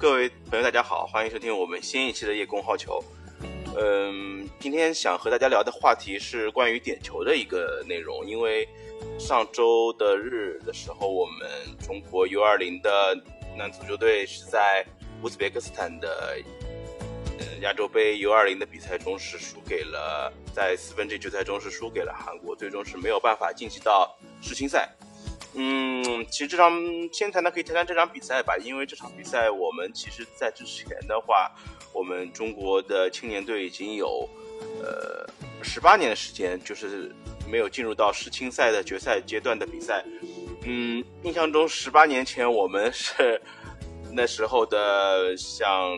[0.00, 3.02] 各位朋友，大家好，欢迎收听我们新一期的夜空好球。
[3.76, 8.68] 嗯，今天想和大家聊的话题是关于点球的一个内容，因为
[9.18, 11.50] 上周的日的时候，我们
[11.84, 13.20] 中国 U20 的
[13.56, 14.86] 男足球队是在
[15.24, 16.38] 乌兹别克斯坦的
[17.62, 24.88] 亚洲杯 U20 的比赛中是输给了，在四分之一决赛中是输给了韩国，最终是没有办法晋级到世青赛。
[25.54, 26.72] 嗯，其实这场
[27.12, 31.50] 先谈谈可以谈谈这场比赛吧，因为这场比赛我们其实在之前的话，
[31.92, 34.28] 我们中国的青年队已经有
[34.80, 35.26] 呃
[35.62, 37.10] 十八年的时间，就是
[37.50, 40.04] 没有进入到世青赛的决赛阶段的比赛。
[40.64, 43.40] 嗯，印象中十八年前我们是
[44.12, 45.96] 那时候的像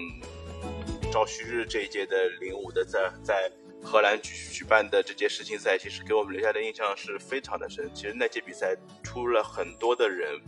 [1.12, 3.50] 赵旭日这一届的零五的在在。
[3.82, 7.90] 荷兰举举办的这届世青赛，其实给我们留下的印象是非常的深。
[7.94, 10.38] 其实那届比赛出了很多的人，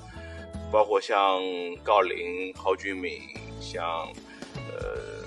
[0.70, 1.40] 包括像
[1.84, 3.20] 郜林、郝俊敏，
[3.60, 3.84] 像
[4.56, 5.24] 呃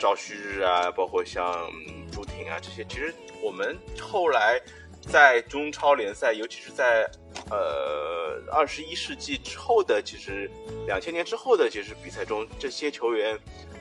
[0.00, 1.70] 赵旭日啊，包括像
[2.10, 2.84] 朱婷啊这些。
[2.84, 4.60] 其实我们后来
[5.02, 7.08] 在中超联赛，尤其是在
[7.50, 10.50] 呃二十一世纪之后的，其实
[10.86, 13.38] 两千年之后的，其实比赛中这些球员。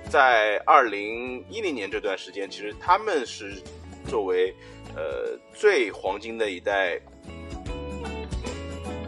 [0.10, 3.62] 在二零一零年这段时间，其实他们是
[4.08, 4.54] 作为
[4.96, 7.00] 呃最黄金的一代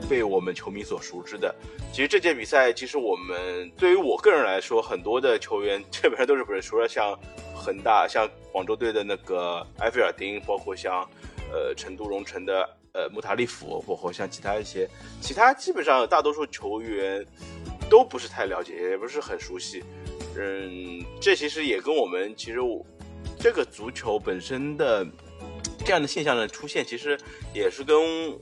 [0.09, 1.53] 被我们球迷所熟知的。
[1.93, 7.17] 其实这届比赛，其实我们对于我个人来说，很多的球员基本上都是不是除了像
[7.55, 11.07] 恒大、像广州队的那个埃菲尔丁，包括像
[11.53, 14.89] 呃成都荣城的呃穆塔利夫，包括像其他一些，
[15.21, 17.25] 其他基本上大多数球员
[17.89, 19.81] 都不是太了解，也不是很熟悉。
[20.37, 22.59] 嗯，这其实也跟我们其实
[23.39, 25.05] 这个足球本身的
[25.85, 27.17] 这样的现象的出现，其实
[27.53, 28.37] 也是跟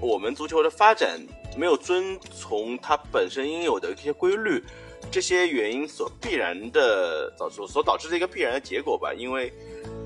[0.00, 1.20] 我们足球的发展
[1.56, 4.62] 没有遵从它本身应有的一些规律，
[5.10, 9.12] 这些原因所必然的导所所导致的一个必然的结果吧。
[9.12, 9.52] 因为，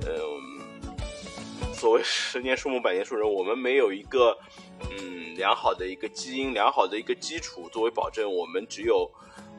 [0.07, 4.35] 嗯，所谓十年树木，百年树人，我们没有一个
[4.81, 9.11] 嗯良好的一个基因，良好的一个基础作为保证，我们只有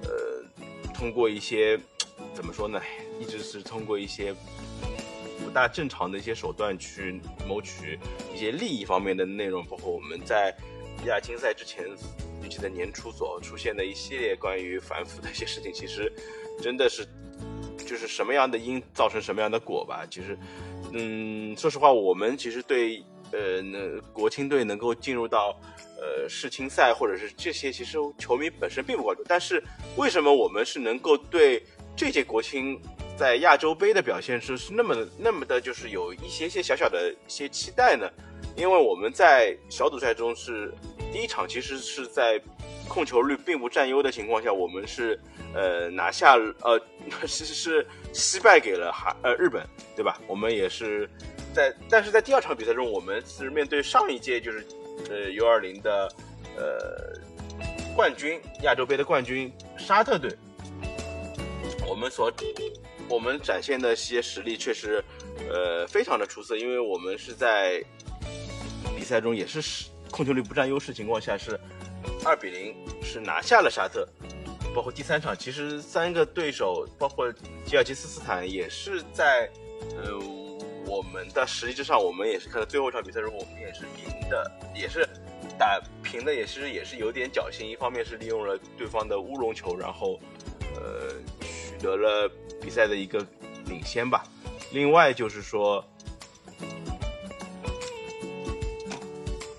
[0.01, 0.42] 呃。
[0.93, 1.79] 通过一些
[2.33, 2.79] 怎么说呢？
[3.19, 4.33] 一直是通过一些
[5.43, 7.99] 不大正常的一些手段去谋取
[8.33, 10.55] 一些利益方面的内容，包括我们在
[11.05, 11.85] 亚青赛之前，
[12.43, 16.11] 预计的年初所出现的一系列关于反腐的一些事情，其实
[16.61, 17.05] 真的是
[17.85, 20.05] 就是什么样的因造成什么样的果吧。
[20.09, 20.37] 其实，
[20.91, 23.03] 嗯，说实话，我们其实对
[23.33, 25.59] 呃，那国青队能够进入到。
[26.05, 29.23] 呃，世青赛或者是这些，其实球迷本身并不关注。
[29.25, 29.63] 但是
[29.95, 31.63] 为什么我们是能够对
[31.95, 32.77] 这届国青
[33.17, 38.05] 在亚洲杯的表现是是那么那么的，就是有一些些小小的一些期待呢？
[38.57, 40.73] 因为我们在小组赛中是
[41.13, 42.37] 第一场，其实是在
[42.89, 45.17] 控球率并不占优的情况下，我们是
[45.53, 46.79] 呃拿下呃
[47.27, 49.65] 其实是惜败给了韩呃日本，
[49.95, 50.19] 对吧？
[50.27, 51.09] 我们也是
[51.53, 54.65] 在，但是在第二场比赛中，我们是面对上一届就是。
[55.09, 56.07] 呃，U 二零的
[56.55, 57.19] 呃
[57.95, 60.29] 冠军，亚洲杯的冠军沙特队，
[61.89, 62.31] 我们所
[63.09, 65.03] 我们展现的一些实力确实
[65.49, 67.83] 呃非常的出色，因为我们是在
[68.95, 71.59] 比赛中也是控球率不占优势情况下是
[72.23, 74.07] 二比零是拿下了沙特，
[74.73, 77.31] 包括第三场其实三个对手包括
[77.65, 79.49] 吉尔吉斯斯坦也是在
[79.97, 80.19] 呃。
[80.85, 85.07] 我们的实力之上，我们也是看到最后一场比赛中，我们也是赢的，也是
[85.57, 87.65] 打平的，也是也是有点侥幸。
[87.65, 90.19] 一方面是利用了对方的乌龙球，然后
[90.75, 92.29] 呃取得了
[92.61, 93.25] 比赛的一个
[93.65, 94.25] 领先吧。
[94.73, 95.83] 另外就是说，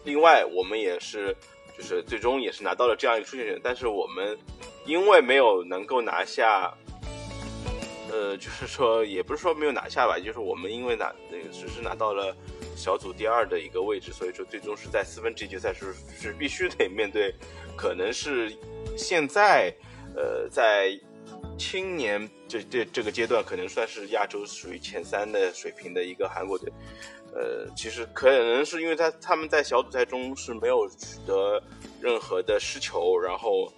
[0.04, 1.34] 另外我们也是
[1.76, 4.38] 就是最终也是拿到了这样一个出线权，但是我们
[4.84, 6.72] 因为没有能够拿下。
[8.12, 12.36] 呃，就是说，也不是说没有拿下吧，就是我们因为拿那个只是拿到了
[12.76, 17.34] 小组第二的一个位置，所以说最终是在四分之一决赛是是必须得面对，
[17.76, 18.56] 可能是
[18.96, 19.74] 现在
[20.14, 20.96] 呃在
[21.58, 26.72] 青年这这这个阶段可能算是亚洲属于前三的水平的一个韩国队，
[27.34, 31.60] 呃，其实可能是因为他他们在小组赛中是没有取得
[32.00, 33.72] 任何的失球，然后。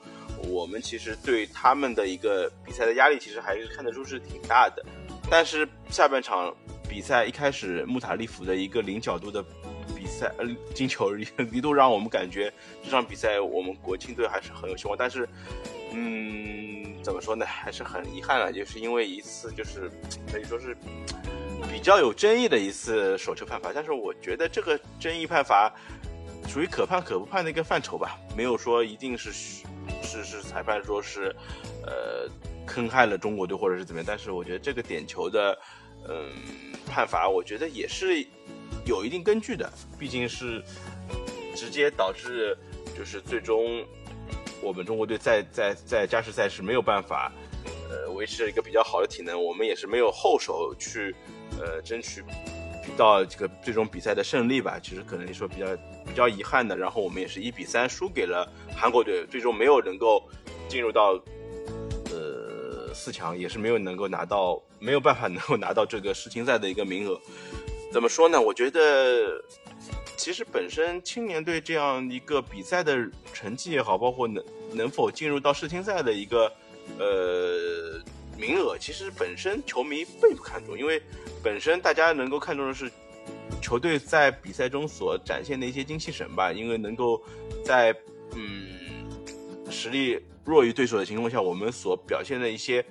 [0.48, 4.84] 我们其实对他们的一个比赛的压力，其实还是看得出是挺大的。
[5.30, 6.54] 但是下半场
[6.88, 9.42] 比赛一开始，穆塔利夫的一个零角度的
[9.94, 11.16] 比赛呃进球，
[11.52, 12.52] 一度让我们感觉
[12.82, 14.96] 这场比赛我们国青队还是很有希望。
[14.96, 15.28] 但是，
[15.92, 19.90] 嗯，怎么说呢，还是很遗憾了，就是因为一次就是
[20.30, 20.76] 可以说是
[21.72, 23.72] 比较有争议的一次手球判罚。
[23.74, 25.72] 但是我觉得这个争议判罚。
[26.48, 29.30] 属于可判可不判的一个范畴吧，没有说一定是
[30.02, 31.34] 是是裁判说是
[31.84, 32.28] 呃
[32.66, 35.58] 坑害了中国队或者是怎么样，但是我觉得这个点球的
[36.08, 36.30] 嗯
[36.86, 38.24] 判罚，我觉得也是
[38.86, 40.62] 有一定根据的，毕竟是
[41.54, 42.56] 直接导致
[42.96, 43.84] 就是最终
[44.62, 47.30] 我们中国队在在在加时赛是没有办法
[47.90, 51.14] 呃维持一个比较好的体能，我们也是没有后手去
[51.60, 52.24] 呃争取。
[52.96, 55.66] 到这个最终比赛的胜利吧，其实可能说比较
[56.04, 56.76] 比较遗憾的。
[56.76, 58.46] 然后我们也是一比三输给了
[58.76, 60.22] 韩国队，最终没有能够
[60.68, 61.20] 进入到
[62.10, 67.20] 呃四强，也是没有能够拿到没有办法能够拿到这个世青赛的一个名额。
[67.92, 68.38] 怎么说呢？
[68.40, 69.42] 我觉得
[70.16, 76.52] 其实本身青年队这样一个比赛的成绩也好，包括能能否进入到世青赛的一个
[76.98, 78.00] 呃
[78.38, 81.02] 名额，其实本身球迷并不看重，因为。
[81.42, 82.90] 本身大家能够看重的是
[83.62, 87.22] 球队在比赛中所展现的一些精气神吧，因为能够
[87.64, 87.94] 在
[88.34, 88.66] 嗯
[89.70, 92.84] 实力弱于对手的情况下，我们所表现的一些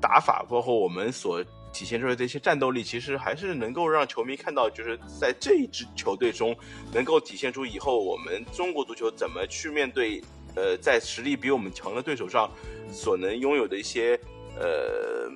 [0.00, 6.56] 打法，包括我们所体现出来的一些战斗力，其实还是能够让球迷看到，就是在这一支球队中
[6.92, 10.20] 能够体现出以后我们中国足球怎么去面对
[10.56, 12.50] 呃在实力比我们强的对手上
[12.90, 14.18] 所能拥有的一些
[14.58, 15.30] 呃。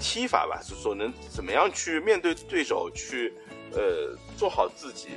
[0.00, 3.32] 踢法吧，所能怎么样去面对对手，去
[3.72, 5.08] 呃做好自己，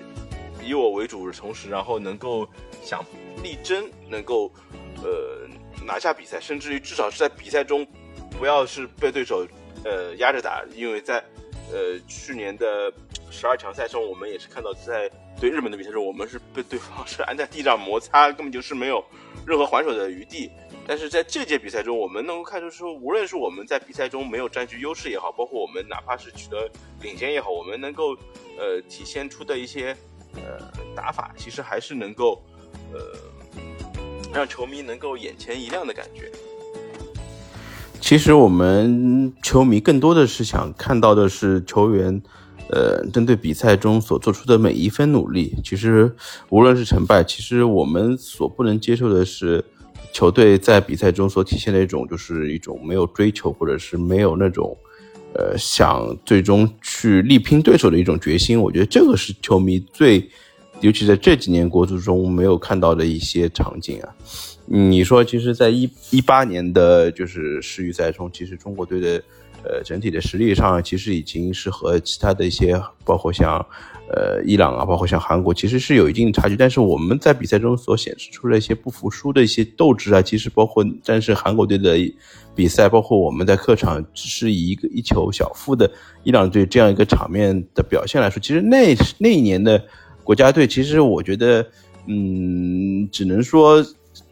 [0.61, 2.47] 以我为主的，同时然后能够
[2.83, 3.01] 想
[3.41, 4.51] 力争能够
[5.01, 5.47] 呃
[5.85, 7.87] 拿下比赛，甚至于至少是在比赛中
[8.37, 9.47] 不要是被对手
[9.85, 11.23] 呃压着打，因为在
[11.71, 12.91] 呃去年的
[13.29, 15.09] 十二强赛中，我们也是看到在
[15.39, 19.01] 对日本的比赛中，我们是被对方是按在地上摩擦，根本就是没有
[19.45, 20.49] 任何还手的余地。
[20.87, 26.69] 但是在这届比赛中，我们能够看出说，无论是我们在比赛中没有占据优势也好，包括我们哪怕是取得
[27.01, 28.15] 领先也好，我们能够
[28.57, 29.95] 呃体现出的一些
[30.35, 30.59] 呃
[30.95, 32.41] 打法，其实还是能够
[32.91, 32.99] 呃
[34.33, 36.31] 让球迷能够眼前一亮的感觉。
[38.01, 42.21] 其实我们球迷更多的是想看到的是球员
[42.71, 45.55] 呃针对比赛中所做出的每一分努力。
[45.63, 46.11] 其实
[46.49, 49.63] 无论是成败，其实我们所不能接受的是。
[50.13, 54.77] 球队在比赛中所体现的一种，就是一种没有追求，或者是没有那种，
[55.33, 58.59] 呃，想最终去力拼对手的一种决心。
[58.59, 60.29] 我觉得这个是球迷最，
[60.81, 64.09] 尤其在这几年国足中没有看到的一些场景啊。
[64.65, 69.23] 你说，其实，在一一八年的就是世预赛中，其实中国队的，
[69.63, 73.65] 呃，整体的实力上，其实已经是和其他的一些，包括像。
[74.13, 76.57] 呃，伊朗啊，包括像韩国，其实是有一定的差距。
[76.57, 81.97] 但是我们在比赛中所显示出来一些不服输的一些斗志啊，其实包括战胜韩国队的
[82.53, 85.89] 比赛，包括我们在客场只是以一个一球小负的
[86.25, 89.81] 伊朗队这样一个场面的表现来说，其实那那一年的
[90.25, 91.65] 国家队，其实我觉得，
[92.07, 93.81] 嗯，只能说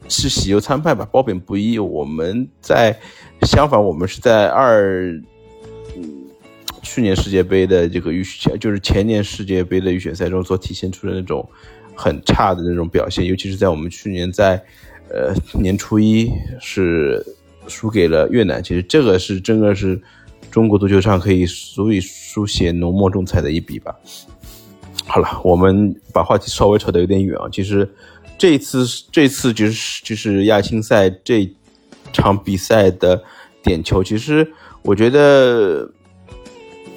[0.08, 1.80] 是喜忧参半吧，褒贬不一。
[1.80, 2.98] 我们在
[3.44, 5.12] 相反，我们是在二。
[5.96, 6.26] 嗯
[6.82, 11.48] 去年世界杯的这个预选，就是前年世界杯的预选赛中所体现出的那种
[11.94, 14.56] 很差的那种表现，尤其是在我们去年在
[15.10, 17.24] 呃年初一是
[17.68, 20.02] 输给了越南，其实这个是真的是
[20.50, 23.94] 中国足球上可以足以书写浓墨重彩的一笔吧。
[25.06, 27.88] 好了，我们把话题稍微扯得有点远啊，其实
[28.40, 31.48] 这一次这次就是就是亚青赛这
[32.12, 33.22] 场比赛的
[33.62, 35.88] 点球，其实我觉得。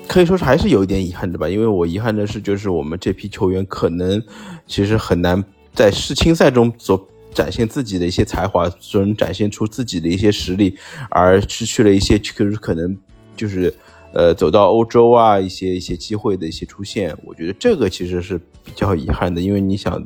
[0.08, 4.22] 可以说是还是有一点遗憾的吧，因为我遗憾的是，就是我们这批球员可能
[4.66, 10.76] 其实很难在世青赛中所展现自己的一些才华，所能展现出自己的一些实力，
[11.08, 12.94] 而失去了一些就是可能
[13.34, 13.72] 就是
[14.12, 17.16] 呃走到欧洲啊一些一些机会的一些出现。
[17.24, 20.02] 我觉得这个其实是比较遗憾的，因为你想，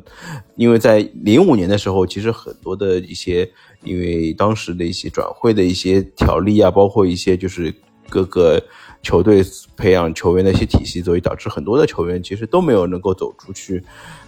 [0.55, 3.49] 因为在零五年的时候，其实很多的一些
[3.83, 7.73] 因为当时的一些转会的一些条例啊，包括一些就是
[8.09, 8.61] 各个。
[9.03, 9.45] 球队
[9.77, 13.81] 培养球员的一些体系，所以导致很多的球员其实都没有能够走出去。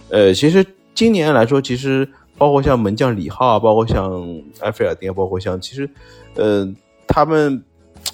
[0.08, 2.08] 呃，其实今年来说，其实
[2.38, 4.24] 包括像门将李浩啊，包括像
[4.60, 5.90] 埃菲尔丁，包括像其实，
[6.34, 6.72] 呃，
[7.06, 7.62] 他们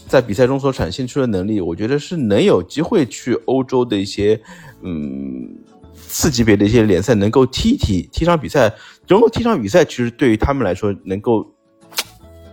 [0.07, 4.41] 在比赛中所展现出的能力，我觉得是能有机会去欧洲的一些
[4.83, 5.49] 嗯
[5.95, 8.73] 次级别的一些联赛能够踢一踢踢场比赛，
[9.09, 11.47] 能够踢场比赛，其实对于他们来说，能够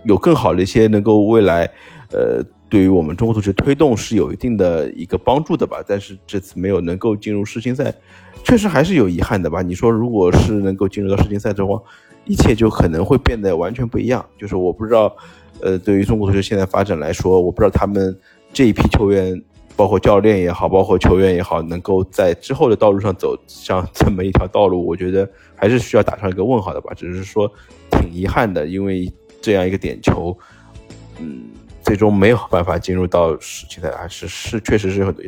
[0.04, 1.64] 有更好的一些能够未来
[2.10, 2.44] 呃。
[2.70, 7.94] 对于我们中国足球推动是有一定的一个帮助的吧，但是这次没有能够进入世青赛，
[8.42, 9.62] 确实还是有遗憾的吧。
[9.62, 11.80] 你说，如果是能够进入到世青赛的话，
[12.24, 14.24] 一切就可能会变得完全不一样。
[14.36, 15.14] 就是我不知道，
[15.60, 18.16] 呃，对于中国足球现在发展来说，我不知道他们
[18.52, 19.40] 这一批球员
[19.76, 26.92] 包括教练也好，包括球员也好，能够在之后的道路上走上这么一条道路，我觉得还是需要打上一个问号的吧。
[26.94, 27.50] 只是说
[27.90, 30.36] 挺遗憾的，因为这样一个点球，
[31.18, 31.44] 嗯，
[31.82, 35.24] 最终没有办法进入到世锦赛，还是是确实是很多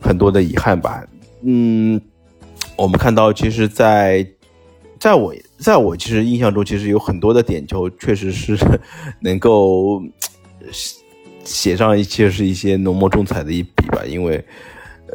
[0.00, 1.04] 很多的遗憾吧。
[1.42, 2.00] 嗯，
[2.76, 4.26] 我们看到，其实，在
[4.98, 8.56] 在我在我其实印象中，其实有很多的点球确实是
[9.20, 10.02] 能够。
[11.44, 14.44] 写上一些是一些浓墨重彩的一笔吧，因为，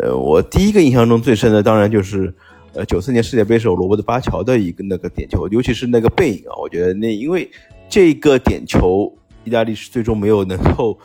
[0.02, 2.34] 呃，我第一个印象中最深的当然就是，
[2.72, 7.52] 呃，九四年世界杯时候罗伯特巴乔的一个那个点球，尤其是那个背影啊，我觉得那因为
[7.90, 10.98] 这个点球，意大利是最终没有能够，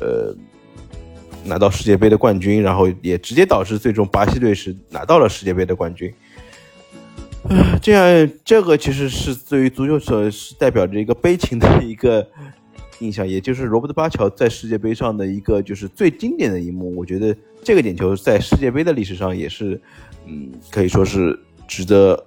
[0.00, 0.34] 呃，
[1.44, 6.12] 拿到世界杯的冠军，然后也直接导致最终巴西队是拿到了世界杯的冠军，
[7.80, 12.26] 这样这个其实是对于足球者是代表着一个悲情的一个。
[13.00, 16.94] 印象，也就是罗伯特巴乔在世界杯上的一个就是最经典的一幕。
[16.94, 19.78] 我觉得这个点球在世界杯的历史上也是，
[20.26, 21.36] 嗯，可以说是
[21.66, 22.24] 值得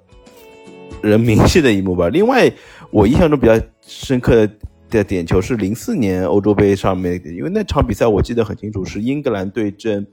[1.01, 2.09] 人铭记的一幕吧。
[2.09, 2.51] 另外，
[2.91, 4.47] 我印象中比较深刻
[4.89, 10.05] 的点球是零四年欧洲杯上面，因为那场比赛我记得很清楚，是英格兰对阵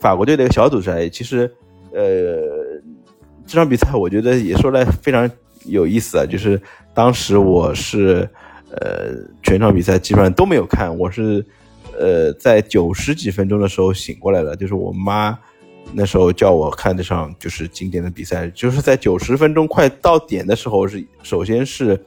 [0.00, 1.08] 法国队的一个小组赛。
[1.08, 1.50] 其实，
[1.94, 2.02] 呃，
[3.52, 5.30] 这场比赛我觉得也说来非常
[5.66, 6.60] 有意思啊，就是
[6.94, 8.28] 当时我是。
[8.74, 11.44] 呃，全场比赛基本上都没有看，我是，
[11.98, 15.38] 呃，在九十几分钟的时候醒过来了，就是我妈
[15.92, 22.02] 那时候叫我看这场就是经典的比赛，就是在九十分钟快到点的时候是，首先是，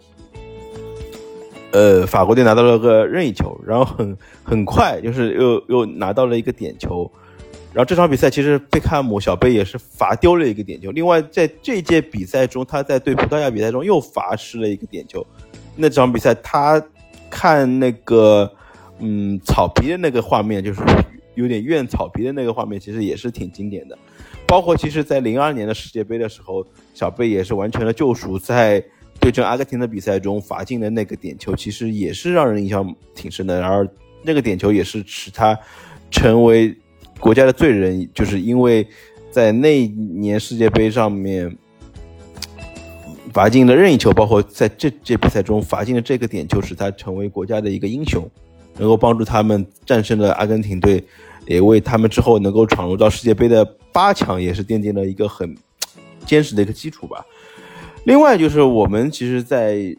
[1.72, 7.12] 呃，法国队拿到了个任意球，然后很很快就是又又拿到了一个点球，
[7.76, 15.28] 然后这场比赛其实贝克汉姆小贝也是罚丢了一个点球，另外在这届比赛中他在对葡萄牙比赛中又罚失了一个点球。
[15.76, 16.82] 那场比赛，他
[17.30, 18.50] 看那个，
[19.00, 20.80] 嗯，草皮的那个画面，就是
[21.34, 23.98] 有点怨草皮的那个画面，其实也是挺经典的。
[24.48, 28.82] 包括其实，在零二年的世界杯的时候，小贝也是完成了救赎，在
[29.20, 33.60] 对阵阿根廷的比赛中罚进的那个点球，其实也是让人印象挺深的。
[33.60, 33.86] 然而，
[34.24, 35.60] 那个点球也是使他
[36.10, 36.74] 成为
[37.20, 38.88] 国家的罪人，就是因为
[39.32, 41.58] 在那一年世界杯上面。
[43.34, 48.26] 罚进了任意球，包括在这届比赛中罚进了这个点球，使他成为国家的一个英雄，
[48.78, 51.04] 能够帮助他们战胜了阿根廷队，
[51.46, 55.54] 也为他们之后能够闯入到世界杯的八强，也是奠定了一个很
[56.26, 57.26] 坚实的一个基础吧。
[58.06, 59.94] 另外就是我们其实，在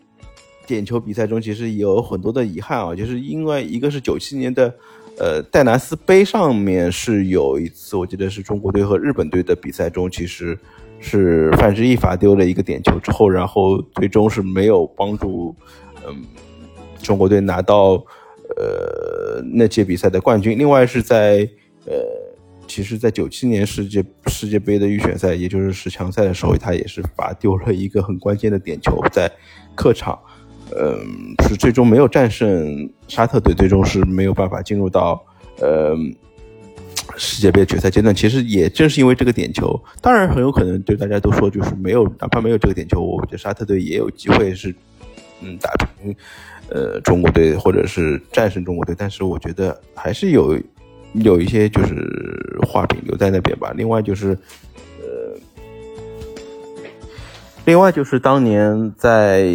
[0.67, 4.75] 点球比赛中，其实有很多的遗憾啊，就是因为一个是九七年的
[5.19, 10.59] 呃戴拿斯杯上面是有一次，我记得是中国队和日本队的比赛中，其实。
[10.99, 15.55] 是范志毅罚丢了一个点球之后，然后最终是没有帮助，
[16.09, 16.25] 嗯，
[17.03, 18.03] 中国队拿到
[18.57, 20.59] 呃那届比赛的冠军。
[20.59, 21.47] 另外是在
[21.85, 21.93] 呃，
[22.67, 29.31] 其实，在九七年世界世界杯的预选赛，也就是十强赛的时候，他也是罚丢了一个很关键的点球，在
[29.75, 30.19] 客场，
[30.75, 35.23] 嗯，是最终没有战胜沙特队，最终是没有办法进入到
[35.61, 35.97] 呃。
[37.19, 44.75] 世界杯决赛阶段，其实也正是因为这个点球，当然很有可能对大家都说，就是没有哪怕没有这个点球，我觉得沙特队也有机会是，
[45.41, 46.15] 嗯，打平，
[46.69, 48.95] 呃，中国队或者是战胜中国队。
[48.99, 50.61] 但是我觉得还是有
[51.15, 53.73] 有一些就是画饼留在那边吧。
[53.75, 54.37] 另外就是，
[55.01, 55.39] 呃，
[57.65, 59.47] 另外就是当年在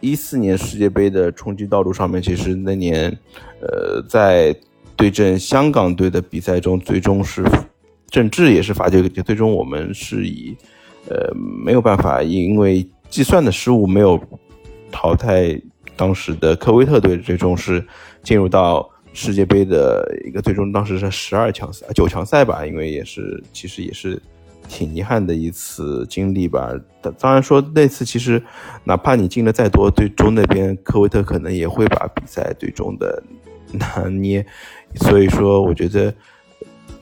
[0.00, 3.16] 一四年世界杯的冲击道路上面，其实那年，
[3.60, 4.54] 呃，在。
[4.96, 7.42] 对阵香港队的比赛中，最终是
[8.10, 10.54] 郑智也是罚丢，最终我们是以
[11.08, 14.22] 呃没有办法，因为计算的失误没有
[14.92, 15.58] 淘汰
[15.96, 17.82] 当时的科威特队，最终是
[18.22, 24.20] 进入到世界杯的一个最终，当时是十二强赛、九强赛吧，因为也是其实也是
[24.68, 26.72] 挺遗憾的一次经历吧。
[27.18, 28.42] 当然说那次其实
[28.84, 33.22] 哪怕你进的再多，最终那边科威特可能也会把比赛最终的
[33.72, 34.44] 拿捏。
[34.96, 36.12] 所以说，我觉得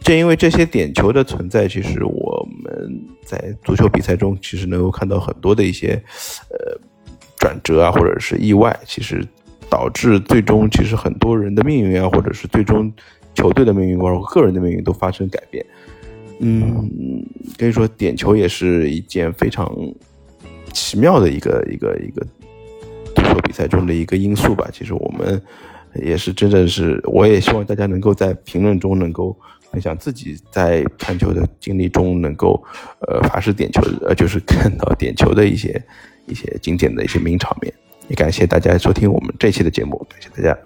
[0.01, 6.01] 正因为这些点球的存在，其实我们在足球比赛中其实能够看到很多的一些
[6.51, 6.79] 呃
[7.39, 9.27] 转折啊，或者是意外，其实
[9.69, 12.93] 导致最终其实很多人的命运啊，或者是最终
[13.35, 15.65] 球队的命运，包括个人的命运都发生改变。
[16.41, 17.25] 嗯，
[17.59, 19.71] 可以说点球也是一件非常
[20.73, 22.27] 奇妙的一个一个一个
[23.15, 24.69] 足球比赛中的一个因素吧。
[24.73, 25.41] 其实我们。
[25.95, 29.35] 也是真的是，我也希望大家能够在评论中能够
[29.73, 32.63] 分享自己在看球的经历中，能够
[33.01, 35.83] 呃发誓点球，呃就是看到点球的一些
[36.27, 37.73] 一些经典的一些名场面。
[38.07, 40.57] 也感谢大家收听我们这期的节目，感谢大家。